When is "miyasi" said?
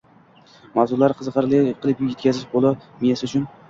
2.85-3.33